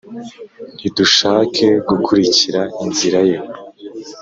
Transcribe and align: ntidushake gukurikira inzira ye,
ntidushake 0.77 1.67
gukurikira 1.87 2.61
inzira 2.85 3.19
ye, 3.29 3.37